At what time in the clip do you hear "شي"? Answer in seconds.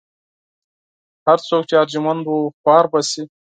3.09-3.23